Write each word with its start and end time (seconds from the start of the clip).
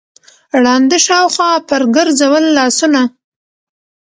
ړانده 0.63 0.97
شاوخوا 1.05 1.51
پر 1.67 1.81
ګرځول 1.95 2.43
لاسونه 2.57 3.01